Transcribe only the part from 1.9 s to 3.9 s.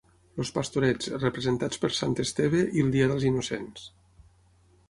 Sant Esteve i el dia dels Innocents.